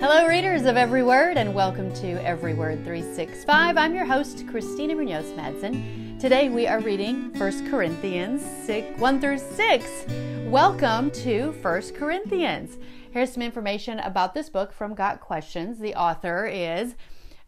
Hello, 0.00 0.26
readers 0.26 0.64
of 0.64 0.78
Every 0.78 1.02
Word, 1.02 1.36
and 1.36 1.52
welcome 1.52 1.92
to 1.96 2.12
Every 2.24 2.54
Word 2.54 2.84
365. 2.84 3.76
I'm 3.76 3.94
your 3.94 4.06
host, 4.06 4.46
Christina 4.48 4.94
Munoz 4.94 5.26
Madsen. 5.32 6.18
Today 6.18 6.48
we 6.48 6.66
are 6.66 6.80
reading 6.80 7.38
1 7.38 7.70
Corinthians 7.70 8.42
6, 8.64 8.98
1 8.98 9.20
through 9.20 9.36
6. 9.36 10.04
Welcome 10.46 11.10
to 11.10 11.52
1 11.60 11.82
Corinthians. 11.92 12.78
Here's 13.10 13.30
some 13.30 13.42
information 13.42 13.98
about 13.98 14.32
this 14.32 14.48
book 14.48 14.72
from 14.72 14.94
Got 14.94 15.20
Questions. 15.20 15.78
The 15.78 15.94
author 15.94 16.46
is, 16.46 16.96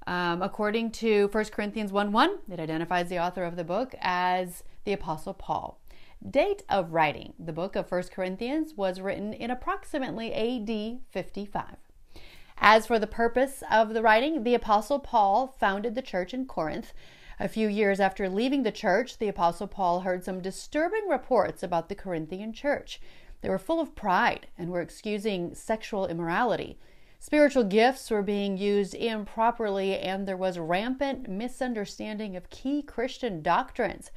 um, 0.06 0.42
according 0.42 0.90
to 0.90 1.28
1 1.28 1.44
Corinthians 1.46 1.90
1 1.90 2.12
1, 2.12 2.38
it 2.50 2.60
identifies 2.60 3.08
the 3.08 3.18
author 3.18 3.44
of 3.44 3.56
the 3.56 3.64
book 3.64 3.94
as 4.02 4.62
the 4.84 4.92
Apostle 4.92 5.32
Paul. 5.32 5.80
Date 6.30 6.64
of 6.68 6.92
writing 6.92 7.32
The 7.38 7.54
book 7.54 7.76
of 7.76 7.90
1 7.90 8.02
Corinthians 8.12 8.74
was 8.74 9.00
written 9.00 9.32
in 9.32 9.50
approximately 9.50 10.34
AD 10.34 11.00
55. 11.10 11.91
As 12.58 12.86
for 12.86 12.98
the 12.98 13.06
purpose 13.06 13.62
of 13.70 13.94
the 13.94 14.02
writing, 14.02 14.44
the 14.44 14.54
Apostle 14.54 14.98
Paul 14.98 15.54
founded 15.58 15.94
the 15.94 16.02
church 16.02 16.32
in 16.32 16.46
Corinth. 16.46 16.92
A 17.40 17.48
few 17.48 17.66
years 17.66 17.98
after 17.98 18.28
leaving 18.28 18.62
the 18.62 18.70
church, 18.70 19.18
the 19.18 19.28
Apostle 19.28 19.66
Paul 19.66 20.00
heard 20.00 20.22
some 20.24 20.40
disturbing 20.40 21.08
reports 21.08 21.62
about 21.62 21.88
the 21.88 21.94
Corinthian 21.94 22.52
church. 22.52 23.00
They 23.40 23.48
were 23.48 23.58
full 23.58 23.80
of 23.80 23.94
pride 23.94 24.46
and 24.56 24.70
were 24.70 24.80
excusing 24.80 25.54
sexual 25.54 26.06
immorality. 26.06 26.78
Spiritual 27.18 27.64
gifts 27.64 28.10
were 28.10 28.22
being 28.22 28.56
used 28.56 28.94
improperly, 28.94 29.98
and 29.98 30.26
there 30.26 30.36
was 30.36 30.58
rampant 30.58 31.28
misunderstanding 31.28 32.36
of 32.36 32.50
key 32.50 32.82
Christian 32.82 33.42
doctrines. 33.42 34.10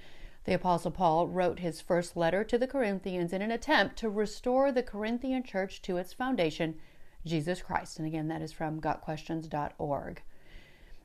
The 0.45 0.53
Apostle 0.53 0.91
Paul 0.91 1.27
wrote 1.27 1.59
his 1.59 1.81
first 1.81 2.15
letter 2.15 2.43
to 2.43 2.57
the 2.57 2.67
Corinthians 2.67 3.33
in 3.33 3.41
an 3.41 3.51
attempt 3.51 3.95
to 3.97 4.09
restore 4.09 4.71
the 4.71 4.83
Corinthian 4.83 5.43
church 5.43 5.81
to 5.83 5.97
its 5.97 6.13
foundation 6.13 6.79
Jesus 7.25 7.61
Christ. 7.61 7.97
And 7.97 8.07
again, 8.07 8.27
that 8.27 8.41
is 8.41 8.51
from 8.51 8.79
gotquestions.org. 8.79 10.21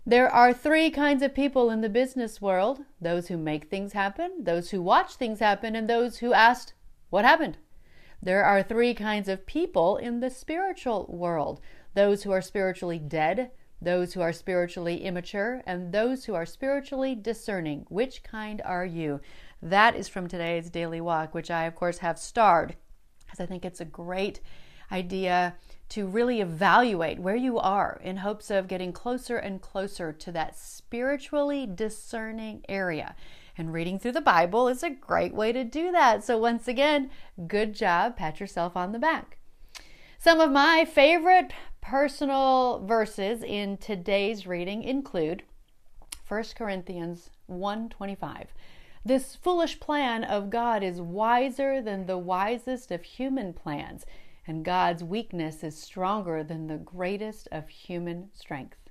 There 0.07 0.29
are 0.29 0.53
three 0.53 0.91
kinds 0.91 1.23
of 1.23 1.35
people 1.35 1.71
in 1.71 1.83
the 1.83 1.89
business 1.89 2.41
world 2.41 2.81
those 3.01 3.29
who 3.29 3.37
make 3.37 3.67
things 3.67 3.93
happen, 3.93 4.45
those 4.45 4.71
who 4.71 4.83
watch 4.83 5.15
things 5.15 5.41
happen, 5.41 5.77
and 5.77 5.89
those 5.89 6.19
who 6.19 6.33
asked, 6.33 6.73
What 7.11 7.25
happened? 7.25 7.59
There 8.23 8.45
are 8.45 8.63
three 8.63 8.95
kinds 8.95 9.29
of 9.29 9.47
people 9.47 9.97
in 9.97 10.21
the 10.21 10.31
spiritual 10.31 11.07
world 11.09 11.61
those 11.95 12.23
who 12.23 12.31
are 12.31 12.43
spiritually 12.43 12.99
dead, 12.99 13.51
those 13.83 14.13
who 14.15 14.21
are 14.21 14.33
spiritually 14.33 15.05
immature, 15.05 15.63
and 15.67 15.93
those 15.93 16.25
who 16.25 16.35
are 16.35 16.47
spiritually 16.47 17.15
discerning. 17.15 17.85
Which 17.89 18.23
kind 18.23 18.63
are 18.65 18.87
you? 18.87 19.21
That 19.63 19.97
is 19.97 20.09
from 20.09 20.29
today's 20.29 20.71
daily 20.71 21.01
walk, 21.01 21.35
which 21.35 21.51
I, 21.51 21.65
of 21.65 21.75
course, 21.75 21.99
have 21.99 22.19
starred, 22.19 22.77
because 23.25 23.41
I 23.41 23.47
think 23.47 23.65
it's 23.65 23.81
a 23.81 23.85
great 23.85 24.41
idea 24.91 25.55
to 25.91 26.07
really 26.07 26.41
evaluate 26.41 27.19
where 27.19 27.37
you 27.37 27.59
are 27.59 28.01
in 28.03 28.19
hopes 28.19 28.51
of 28.51 28.69
getting 28.69 28.93
closer 28.93 29.37
and 29.37 29.61
closer 29.61 30.13
to 30.13 30.33
that 30.33 30.57
spiritually 30.57 31.67
discerning 31.67 32.65
area. 32.69 33.17
And 33.59 33.73
reading 33.73 33.99
through 33.99 34.13
the 34.13 34.21
Bible 34.21 34.69
is 34.69 34.83
a 34.83 34.91
great 34.91 35.35
way 35.35 35.53
to 35.53 35.65
do 35.65 35.91
that. 35.93 36.25
So, 36.25 36.39
once 36.39 36.69
again, 36.69 37.11
good 37.49 37.75
job. 37.75 38.17
Pat 38.17 38.41
yourself 38.41 38.77
on 38.77 38.93
the 38.93 38.99
back. 38.99 39.37
Some 40.19 40.41
of 40.41 40.53
my 40.53 40.85
favorite 40.85 41.53
personal 41.81 42.85
verses 42.87 43.43
in 43.43 43.77
today's 43.77 44.47
reading 44.47 44.83
include 44.83 45.43
1 46.29 46.55
Corinthians 46.55 47.31
1:25. 47.49 48.55
This 49.05 49.35
foolish 49.35 49.81
plan 49.81 50.23
of 50.23 50.51
God 50.51 50.83
is 50.85 51.01
wiser 51.01 51.83
than 51.83 52.07
the 52.07 52.19
wisest 52.19 52.93
of 52.93 53.03
human 53.03 53.53
plans 53.53 54.07
and 54.47 54.65
God's 54.65 55.05
weakness 55.05 55.63
is 55.63 55.81
stronger 55.81 56.43
than 56.43 56.67
the 56.67 56.77
greatest 56.77 57.49
of 57.53 57.69
human 57.69 58.31
strength. 58.33 58.91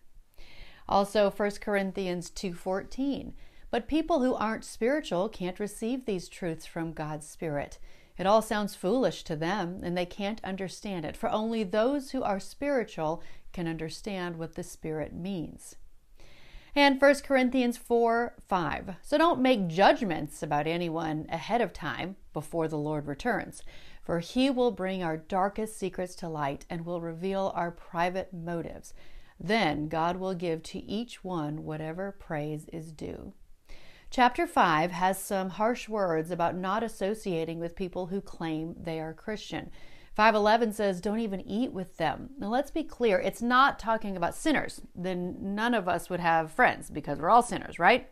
Also 0.87 1.29
1 1.29 1.61
Corinthians 1.61 2.29
2:14. 2.29 3.33
But 3.71 3.87
people 3.87 4.21
who 4.21 4.33
aren't 4.33 4.65
spiritual 4.65 5.29
can't 5.29 5.59
receive 5.59 6.05
these 6.05 6.27
truths 6.27 6.65
from 6.65 6.93
God's 6.93 7.27
spirit. 7.27 7.77
It 8.17 8.25
all 8.25 8.41
sounds 8.41 8.75
foolish 8.75 9.23
to 9.25 9.35
them 9.35 9.81
and 9.83 9.95
they 9.95 10.05
can't 10.05 10.43
understand 10.43 11.05
it, 11.05 11.15
for 11.15 11.29
only 11.29 11.63
those 11.63 12.11
who 12.11 12.23
are 12.23 12.39
spiritual 12.39 13.21
can 13.53 13.67
understand 13.67 14.37
what 14.37 14.55
the 14.55 14.63
spirit 14.63 15.13
means. 15.13 15.75
And 16.75 17.01
1 17.01 17.15
Corinthians 17.23 17.77
4 17.77 18.35
5. 18.47 18.95
So 19.01 19.17
don't 19.17 19.41
make 19.41 19.67
judgments 19.67 20.43
about 20.43 20.67
anyone 20.67 21.25
ahead 21.29 21.61
of 21.61 21.73
time 21.73 22.15
before 22.33 22.67
the 22.67 22.77
Lord 22.77 23.07
returns 23.07 23.63
for 24.09 24.17
he 24.21 24.49
will 24.49 24.71
bring 24.71 25.03
our 25.03 25.17
darkest 25.17 25.77
secrets 25.77 26.15
to 26.15 26.27
light 26.27 26.65
and 26.67 26.83
will 26.83 26.99
reveal 26.99 27.51
our 27.53 27.69
private 27.69 28.33
motives. 28.33 28.91
Then 29.39 29.87
God 29.87 30.17
will 30.17 30.33
give 30.33 30.63
to 30.63 30.79
each 30.79 31.23
one 31.23 31.63
whatever 31.63 32.11
praise 32.19 32.65
is 32.73 32.91
due. 32.91 33.33
Chapter 34.09 34.47
5 34.47 34.89
has 34.89 35.21
some 35.21 35.49
harsh 35.49 35.87
words 35.87 36.31
about 36.31 36.55
not 36.55 36.81
associating 36.81 37.59
with 37.59 37.75
people 37.75 38.07
who 38.07 38.19
claim 38.19 38.73
they 38.81 38.99
are 38.99 39.13
Christian. 39.13 39.69
511 40.19 40.73
says, 40.73 40.99
Don't 40.99 41.21
even 41.21 41.39
eat 41.47 41.71
with 41.71 41.95
them. 41.95 42.31
Now, 42.37 42.49
let's 42.49 42.71
be 42.71 42.83
clear, 42.83 43.19
it's 43.19 43.41
not 43.41 43.79
talking 43.79 44.17
about 44.17 44.35
sinners. 44.35 44.81
Then 44.93 45.37
none 45.55 45.73
of 45.73 45.87
us 45.87 46.09
would 46.09 46.19
have 46.19 46.51
friends 46.51 46.89
because 46.89 47.19
we're 47.19 47.29
all 47.29 47.41
sinners, 47.41 47.79
right? 47.79 48.09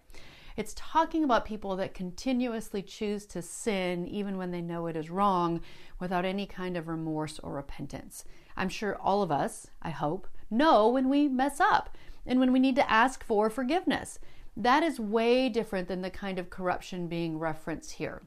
It's 0.55 0.73
talking 0.77 1.25
about 1.25 1.43
people 1.43 1.75
that 1.75 1.93
continuously 1.93 2.81
choose 2.81 3.25
to 3.25 3.41
sin 3.41 4.07
even 4.07 4.37
when 4.37 4.51
they 4.51 4.61
know 4.61 4.87
it 4.87 4.95
is 4.95 5.09
wrong 5.09 5.59
without 5.99 6.23
any 6.23 6.45
kind 6.45 6.77
of 6.77 6.87
remorse 6.87 7.39
or 7.39 7.51
repentance. 7.51 8.23
I'm 8.55 8.69
sure 8.69 8.95
all 9.01 9.21
of 9.21 9.29
us, 9.29 9.67
I 9.81 9.89
hope, 9.89 10.29
know 10.49 10.87
when 10.87 11.09
we 11.09 11.27
mess 11.27 11.59
up 11.59 11.97
and 12.25 12.39
when 12.39 12.53
we 12.53 12.59
need 12.59 12.77
to 12.77 12.89
ask 12.89 13.21
for 13.21 13.49
forgiveness. 13.49 14.17
That 14.55 14.81
is 14.81 14.97
way 14.97 15.49
different 15.49 15.89
than 15.89 16.03
the 16.03 16.09
kind 16.09 16.39
of 16.39 16.49
corruption 16.49 17.09
being 17.09 17.37
referenced 17.37 17.91
here. 17.91 18.21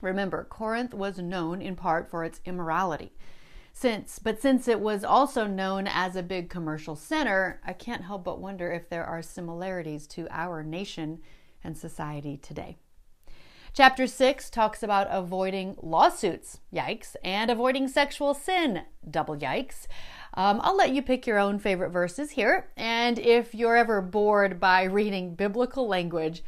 Remember, 0.00 0.44
Corinth 0.44 0.94
was 0.94 1.18
known 1.18 1.62
in 1.62 1.76
part 1.76 2.10
for 2.10 2.24
its 2.24 2.40
immorality. 2.44 3.12
Since, 3.72 4.20
but 4.20 4.40
since 4.40 4.68
it 4.68 4.80
was 4.80 5.02
also 5.02 5.46
known 5.46 5.88
as 5.88 6.14
a 6.14 6.22
big 6.22 6.48
commercial 6.48 6.94
center, 6.94 7.60
I 7.66 7.72
can't 7.72 8.04
help 8.04 8.24
but 8.24 8.40
wonder 8.40 8.70
if 8.70 8.88
there 8.88 9.04
are 9.04 9.22
similarities 9.22 10.06
to 10.08 10.28
our 10.30 10.62
nation 10.62 11.20
and 11.64 11.76
society 11.76 12.36
today. 12.36 12.76
Chapter 13.72 14.06
6 14.06 14.50
talks 14.50 14.84
about 14.84 15.08
avoiding 15.10 15.74
lawsuits, 15.82 16.60
yikes, 16.72 17.16
and 17.24 17.50
avoiding 17.50 17.88
sexual 17.88 18.32
sin, 18.32 18.82
double 19.10 19.36
yikes. 19.36 19.88
Um, 20.34 20.60
I'll 20.62 20.76
let 20.76 20.92
you 20.92 21.02
pick 21.02 21.26
your 21.26 21.40
own 21.40 21.58
favorite 21.58 21.90
verses 21.90 22.30
here. 22.30 22.68
And 22.76 23.18
if 23.18 23.52
you're 23.52 23.76
ever 23.76 24.00
bored 24.00 24.60
by 24.60 24.84
reading 24.84 25.34
biblical 25.34 25.88
language, 25.88 26.44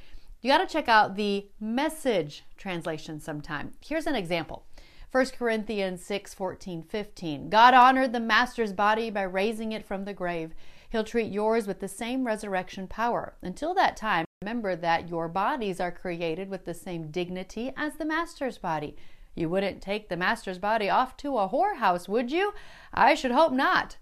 you 0.47 0.53
got 0.53 0.59
to 0.59 0.73
check 0.73 0.89
out 0.89 1.17
the 1.17 1.49
message 1.59 2.45
translation 2.57 3.19
sometime. 3.19 3.73
Here's 3.81 4.07
an 4.07 4.15
example 4.15 4.63
1 5.11 5.27
Corinthians 5.37 6.05
6 6.05 6.35
14, 6.35 6.85
15. 6.85 7.51
God 7.51 7.75
honored 7.75 8.13
the 8.13 8.21
master's 8.21 8.73
body 8.73 9.11
by 9.11 9.23
raising 9.23 9.73
it 9.73 9.85
from 9.85 10.05
the 10.05 10.15
grave. 10.15 10.55
He'll 10.89 11.03
treat 11.03 11.33
yours 11.33 11.67
with 11.67 11.81
the 11.81 11.89
same 11.89 12.25
resurrection 12.25 12.87
power. 12.87 13.35
Until 13.43 13.75
that 13.75 13.97
time, 13.97 14.25
Remember 14.43 14.77
that 14.77 15.09
your 15.09 15.29
bodies 15.29 15.81
are 15.81 15.91
created 15.91 16.51
with 16.51 16.67
the 16.67 16.75
same 16.75 17.11
dignity 17.11 17.73
as 17.75 17.97
the 17.97 18.05
master's 18.05 18.59
body. 18.59 18.95
You 19.35 19.49
wouldn't 19.49 19.81
take 19.81 20.09
the 20.09 20.17
master's 20.17 20.59
body 20.59 20.91
off 20.91 21.17
to 21.17 21.39
a 21.39 21.49
whorehouse, 21.49 22.07
would 22.07 22.31
you? 22.31 22.53
I 22.93 23.15
should 23.15 23.31
hope 23.31 23.53
not. 23.53 23.97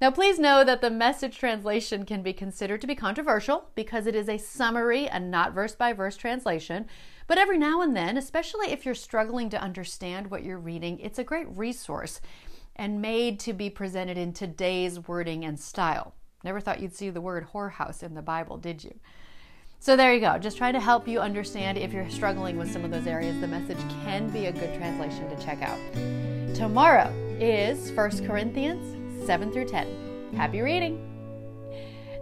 Now, 0.00 0.12
please 0.12 0.38
know 0.38 0.62
that 0.62 0.80
the 0.80 0.90
message 0.90 1.38
translation 1.38 2.04
can 2.04 2.22
be 2.22 2.32
considered 2.32 2.80
to 2.82 2.86
be 2.86 2.94
controversial 2.94 3.70
because 3.74 4.06
it 4.06 4.14
is 4.14 4.28
a 4.28 4.38
summary 4.38 5.08
and 5.08 5.28
not 5.28 5.54
verse 5.54 5.74
by 5.74 5.92
verse 5.92 6.16
translation. 6.16 6.86
But 7.26 7.38
every 7.38 7.58
now 7.58 7.82
and 7.82 7.96
then, 7.96 8.16
especially 8.16 8.70
if 8.70 8.86
you're 8.86 8.94
struggling 8.94 9.50
to 9.50 9.60
understand 9.60 10.30
what 10.30 10.44
you're 10.44 10.58
reading, 10.58 11.00
it's 11.00 11.18
a 11.18 11.24
great 11.24 11.48
resource 11.48 12.20
and 12.76 13.02
made 13.02 13.40
to 13.40 13.52
be 13.52 13.70
presented 13.70 14.16
in 14.16 14.32
today's 14.32 15.08
wording 15.08 15.44
and 15.44 15.58
style. 15.58 16.14
Never 16.44 16.60
thought 16.60 16.80
you'd 16.80 16.94
see 16.94 17.10
the 17.10 17.20
word 17.20 17.48
whorehouse 17.52 18.04
in 18.04 18.14
the 18.14 18.22
Bible, 18.22 18.56
did 18.56 18.84
you? 18.84 19.00
So 19.80 19.96
there 19.96 20.14
you 20.14 20.20
go. 20.20 20.38
Just 20.38 20.58
trying 20.58 20.74
to 20.74 20.80
help 20.80 21.08
you 21.08 21.18
understand 21.18 21.76
if 21.76 21.92
you're 21.92 22.08
struggling 22.08 22.56
with 22.56 22.72
some 22.72 22.84
of 22.84 22.92
those 22.92 23.08
areas, 23.08 23.40
the 23.40 23.48
message 23.48 23.78
can 24.04 24.30
be 24.30 24.46
a 24.46 24.52
good 24.52 24.76
translation 24.76 25.28
to 25.28 25.44
check 25.44 25.60
out. 25.60 25.78
Tomorrow 26.54 27.12
is 27.40 27.90
1 27.92 28.26
Corinthians 28.26 28.97
7 29.28 29.52
through 29.52 29.66
10. 29.66 30.32
Happy 30.36 30.62
reading! 30.62 31.04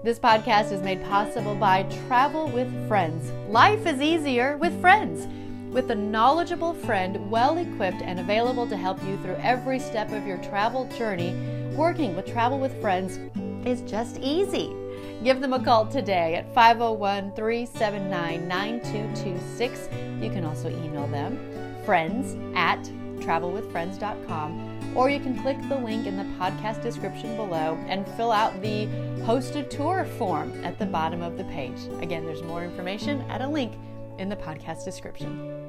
This 0.03 0.19
podcast 0.19 0.73
is 0.73 0.82
made 0.82 1.05
possible 1.05 1.55
by 1.55 1.85
Travel 2.08 2.49
with 2.49 2.69
Friends. 2.88 3.31
Life 3.49 3.87
is 3.87 4.00
easier 4.00 4.56
with 4.56 4.81
friends. 4.81 5.29
With 5.73 5.88
a 5.93 5.94
knowledgeable 5.94 6.75
friend, 6.75 7.31
well 7.31 7.58
equipped 7.58 8.03
and 8.03 8.19
available 8.19 8.67
to 8.67 8.76
help 8.76 9.00
you 9.05 9.17
through 9.19 9.37
every 9.37 9.79
step 9.79 10.11
of 10.11 10.26
your 10.26 10.38
travel 10.38 10.88
journey, 10.99 11.32
working 11.76 12.17
with 12.17 12.26
Travel 12.26 12.58
with 12.58 12.81
Friends 12.81 13.20
is 13.64 13.82
just 13.88 14.19
easy. 14.19 14.75
Give 15.23 15.41
them 15.41 15.52
a 15.52 15.62
call 15.62 15.87
today 15.87 16.35
at 16.35 16.52
501 16.52 17.37
379 17.37 18.49
9226. 18.49 19.88
You 20.20 20.31
can 20.31 20.44
also 20.44 20.70
email 20.70 21.06
them 21.06 21.38
friends 21.85 22.35
at 22.56 22.82
travelwithfriends.com 23.20 24.75
or 24.96 25.10
you 25.10 25.20
can 25.20 25.38
click 25.43 25.58
the 25.69 25.76
link 25.76 26.06
in 26.06 26.16
the 26.16 26.25
podcast 26.38 26.82
description 26.82 27.37
below 27.37 27.78
and 27.87 28.08
fill 28.16 28.32
out 28.32 28.60
the 28.62 28.87
host 29.25 29.54
a 29.54 29.62
tour 29.62 30.06
form 30.16 30.52
at 30.64 30.78
the 30.78 30.87
bottom 30.87 31.20
of 31.22 31.37
the 31.37 31.44
page. 31.44 31.78
Again, 32.00 32.25
there's 32.25 32.43
more 32.43 32.64
information 32.64 33.20
at 33.31 33.43
a 33.43 33.48
link 33.48 33.75
in 34.19 34.31
the 34.31 34.37
podcast 34.37 34.84
description. 34.84 35.65